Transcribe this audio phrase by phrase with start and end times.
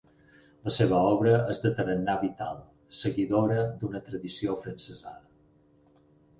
[0.69, 2.57] La seva obra és de tarannà vital,
[3.03, 6.05] seguidora d'una tradició afrancesada.